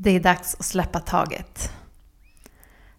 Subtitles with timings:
[0.00, 1.72] Det är dags att släppa taget.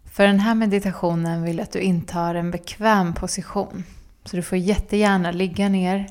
[0.05, 3.83] För den här meditationen vill jag att du intar en bekväm position.
[4.25, 6.07] Så du får jättegärna ligga ner.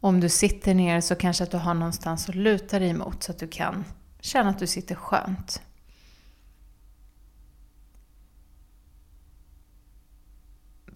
[0.00, 3.32] Om du sitter ner så kanske att du har någonstans att luta dig emot så
[3.32, 3.84] att du kan
[4.20, 5.62] känna att du sitter skönt.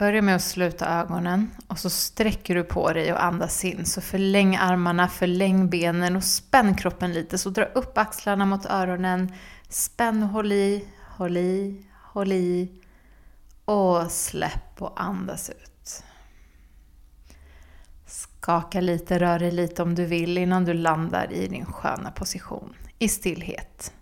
[0.03, 3.87] Börja med att sluta ögonen och så sträcker du på dig och andas in.
[3.87, 7.39] Så förläng armarna, förläng benen och spänn kroppen lite.
[7.39, 9.33] Så dra upp axlarna mot öronen.
[9.69, 10.85] Spänn och håll i,
[11.17, 12.69] håll i, håll i.
[13.65, 16.05] Och släpp och andas ut.
[18.07, 22.75] Skaka lite, rör dig lite om du vill innan du landar i din sköna position
[22.99, 23.93] i stillhet.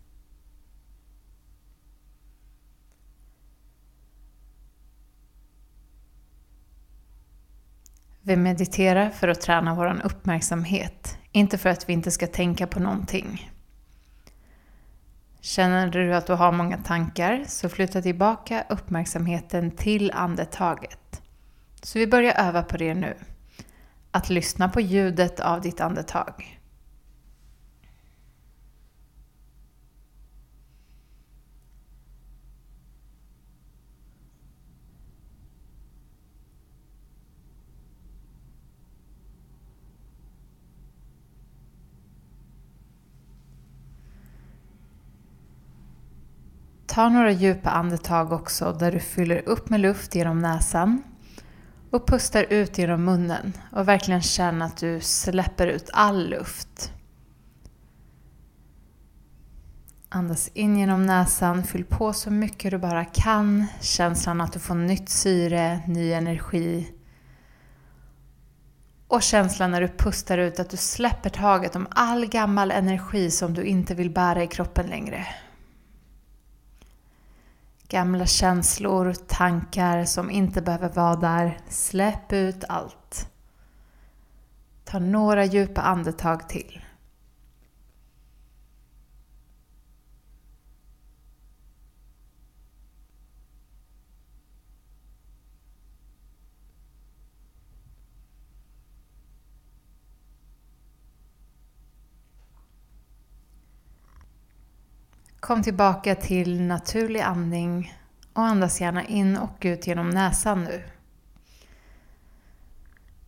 [8.23, 12.81] Vi mediterar för att träna vår uppmärksamhet, inte för att vi inte ska tänka på
[12.81, 13.51] någonting.
[15.41, 21.23] Känner du att du har många tankar så flytta tillbaka uppmärksamheten till andetaget.
[21.83, 23.17] Så vi börjar öva på det nu.
[24.11, 26.60] Att lyssna på ljudet av ditt andetag.
[46.91, 51.03] Ta några djupa andetag också där du fyller upp med luft genom näsan
[51.91, 56.93] och pustar ut genom munnen och verkligen känn att du släpper ut all luft.
[60.09, 63.67] Andas in genom näsan, fyll på så mycket du bara kan.
[63.81, 66.95] Känslan att du får nytt syre, ny energi.
[69.09, 73.55] Och känslan när du pustar ut att du släpper taget om all gammal energi som
[73.55, 75.27] du inte vill bära i kroppen längre.
[77.91, 81.59] Gamla känslor, tankar som inte behöver vara där.
[81.69, 83.31] Släpp ut allt.
[84.85, 86.81] Ta några djupa andetag till.
[105.51, 107.95] Kom tillbaka till naturlig andning
[108.33, 110.83] och andas gärna in och ut genom näsan nu.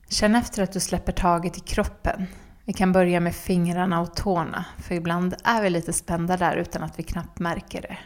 [0.09, 2.27] Känn efter att du släpper taget i kroppen.
[2.65, 6.83] Vi kan börja med fingrarna och tårna, för ibland är vi lite spända där utan
[6.83, 7.99] att vi knappt märker det.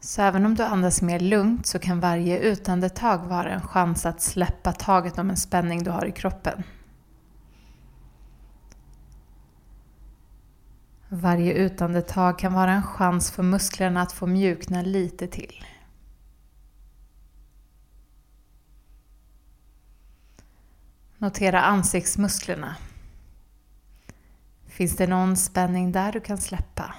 [0.00, 4.22] Så även om du andas mer lugnt så kan varje utandetag vara en chans att
[4.22, 6.62] släppa taget om en spänning du har i kroppen.
[11.14, 15.64] Varje utandetag kan vara en chans för musklerna att få mjukna lite till.
[21.18, 22.76] Notera ansiktsmusklerna.
[24.66, 26.94] Finns det någon spänning där du kan släppa?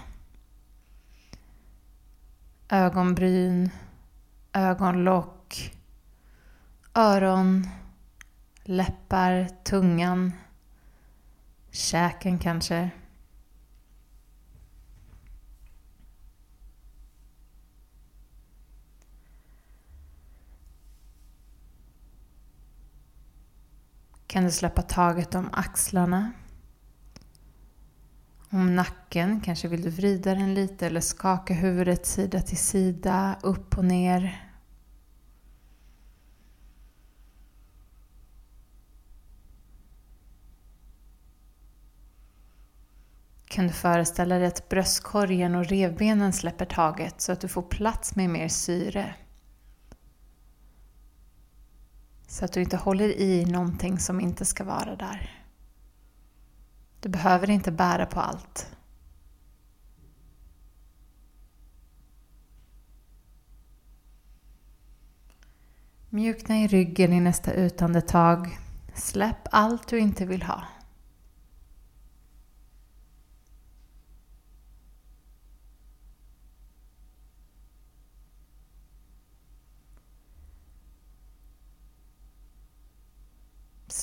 [2.69, 3.69] Ögonbryn,
[4.53, 5.73] ögonlock,
[6.93, 7.67] öron,
[8.63, 10.31] läppar, tungan,
[11.71, 12.89] käken kanske.
[24.33, 26.31] Kan du släppa taget om axlarna.
[28.49, 33.77] Om nacken, kanske vill du vrida den lite eller skaka huvudet sida till sida, upp
[33.77, 34.49] och ner.
[43.45, 48.15] Kan du föreställa dig att bröstkorgen och revbenen släpper taget så att du får plats
[48.15, 49.15] med mer syre.
[52.33, 55.45] Så att du inte håller i någonting som inte ska vara där.
[56.99, 58.75] Du behöver inte bära på allt.
[66.09, 68.59] Mjukna i ryggen i nästa utandetag.
[68.95, 70.63] Släpp allt du inte vill ha.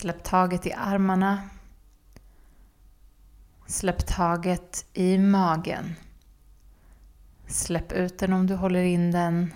[0.00, 1.42] Släpp taget i armarna.
[3.66, 5.94] Släpp taget i magen.
[7.46, 9.54] Släpp ut den om du håller in den.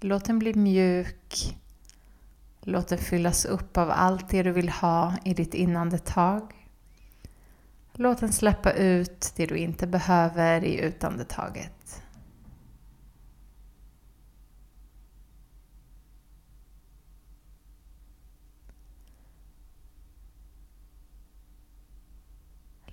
[0.00, 1.56] Låt den bli mjuk.
[2.60, 6.68] Låt den fyllas upp av allt det du vill ha i ditt inandetag.
[7.92, 12.03] Låt den släppa ut det du inte behöver i utandetaget.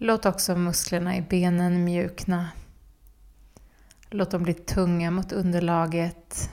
[0.03, 2.49] Låt också musklerna i benen mjukna.
[4.09, 6.49] Låt dem bli tunga mot underlaget.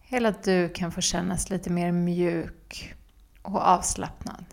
[0.00, 2.94] Hela du kan få kännas lite mer mjuk
[3.42, 4.44] och avslappnad.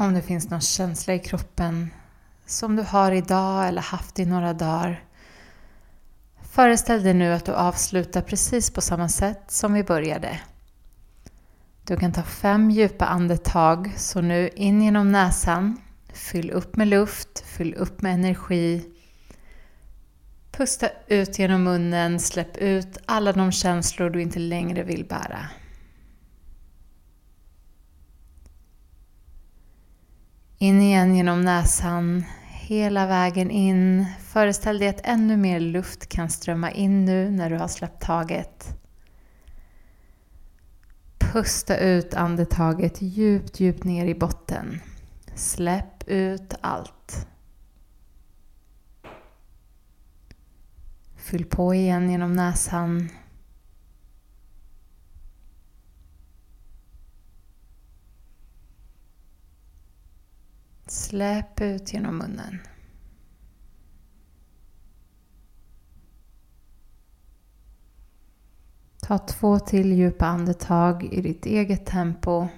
[0.00, 1.90] Om det finns någon känsla i kroppen
[2.46, 5.04] som du har idag eller haft i några dagar.
[6.42, 10.40] Föreställ dig nu att du avslutar precis på samma sätt som vi började.
[11.84, 15.76] Du kan ta fem djupa andetag, så nu in genom näsan.
[16.12, 18.84] Fyll upp med luft, fyll upp med energi.
[20.50, 25.48] Pusta ut genom munnen, släpp ut alla de känslor du inte längre vill bära.
[30.62, 34.06] In igen genom näsan, hela vägen in.
[34.20, 38.64] Föreställ dig att ännu mer luft kan strömma in nu när du har släppt taget.
[41.18, 44.80] Pusta ut andetaget djupt, djupt ner i botten.
[45.34, 47.26] Släpp ut allt.
[51.16, 53.08] Fyll på igen genom näsan.
[60.90, 62.58] Släpp ut genom munnen.
[69.02, 72.48] Ta två till djupa andetag i ditt eget tempo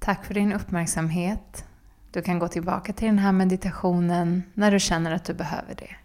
[0.00, 1.64] Tack för din uppmärksamhet.
[2.10, 5.96] Du kan gå tillbaka till den här meditationen när du känner att du behöver det.